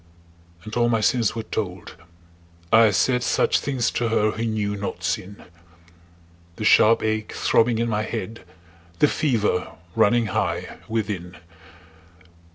And 0.63 0.75
all 0.75 0.89
my 0.89 0.99
sins 0.99 1.35
were 1.35 1.43
told; 1.43 1.95
I 2.73 2.89
said 2.89 3.21
Such 3.21 3.59
things 3.59 3.91
to 3.91 4.07
her 4.09 4.31
who 4.31 4.43
knew 4.45 4.75
not 4.75 5.03
sin 5.03 5.43
The 6.55 6.63
sharp 6.65 7.03
ache 7.03 7.33
throbbing 7.33 7.77
in 7.77 7.87
my 7.87 8.01
head, 8.01 8.43
The 8.97 9.07
fever 9.07 9.73
running 9.95 10.25
high 10.33 10.79
within. 10.87 11.37